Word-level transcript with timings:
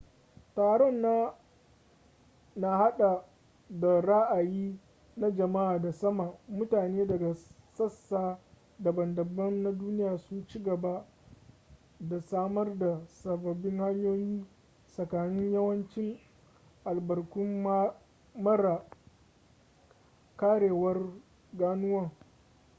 taron 0.55 1.01
na 2.55 2.69
hada 2.77 3.25
da 3.69 4.01
raayi 4.01 4.79
na 5.17 5.29
jamaa 5.31 5.79
da 5.79 5.91
sama 5.93 6.37
mutane 6.47 7.05
daga 7.07 7.33
sassa 7.73 8.39
daban-daban 8.79 9.63
na 9.63 9.71
duniya 9.71 10.17
sun 10.17 10.47
ci 10.47 10.59
gaba 10.63 11.05
da 11.99 12.19
samar 12.21 12.77
da 12.77 13.05
sababin 13.07 13.77
hanyoyi 13.79 14.45
tsakanin 14.87 15.53
yawancin 15.53 16.19
albarkun 16.85 17.63
mara 18.35 18.85
karewar 20.37 20.97
ganuwan 21.53 22.11